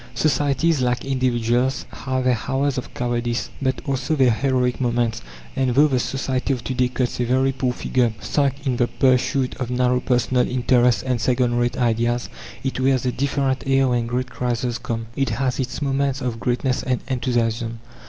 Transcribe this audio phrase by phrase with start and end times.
[0.15, 5.21] Societies, like individuals, have their hours of cowardice, but also their heroic moments;
[5.55, 8.87] and though the society of to day cuts a very poor figure sunk in the
[8.87, 12.29] pursuit of narrow personal interests and second rate ideas,
[12.63, 15.05] it wears a different air when great crises come.
[15.15, 17.77] It has its moments of greatness and enthusiasm.